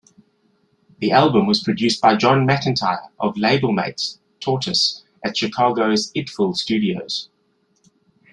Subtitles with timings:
[0.97, 7.29] The album was produced by John McEntire of labelmates Tortoise at Chicago's Idful Studios.